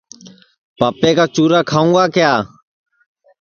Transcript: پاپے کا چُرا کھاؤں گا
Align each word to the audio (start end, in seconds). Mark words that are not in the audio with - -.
پاپے 0.79 1.09
کا 1.17 1.25
چُرا 1.35 1.59
کھاؤں 1.69 1.91
گا 1.95 2.33